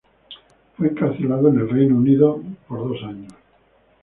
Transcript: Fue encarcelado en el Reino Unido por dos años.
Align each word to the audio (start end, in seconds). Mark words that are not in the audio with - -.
Fue 0.75 0.87
encarcelado 0.87 1.49
en 1.49 1.59
el 1.59 1.69
Reino 1.69 1.95
Unido 1.95 2.41
por 2.67 2.79
dos 2.89 3.03
años. 3.03 3.31